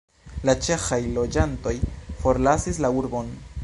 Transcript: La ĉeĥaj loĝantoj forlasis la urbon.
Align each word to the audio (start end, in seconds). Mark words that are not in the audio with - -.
La 0.49 0.55
ĉeĥaj 0.67 0.99
loĝantoj 1.19 1.75
forlasis 2.25 2.85
la 2.87 2.97
urbon. 3.03 3.35